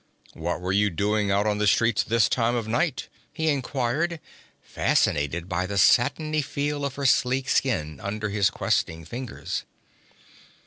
'What 0.33 0.61
were 0.61 0.71
you 0.71 0.89
doing 0.89 1.29
out 1.29 1.45
on 1.45 1.59
the 1.59 1.67
streets 1.67 2.01
this 2.01 2.27
time 2.27 2.55
of 2.55 2.67
night?' 2.67 3.07
he 3.31 3.49
inquired, 3.49 4.19
fascinated 4.63 5.47
by 5.47 5.67
the 5.67 5.77
satiny 5.77 6.41
feel 6.41 6.83
of 6.83 6.95
her 6.95 7.05
sleek 7.05 7.47
skin 7.47 7.99
under 7.99 8.29
his 8.29 8.49
questing 8.49 9.05
fingers. 9.05 9.63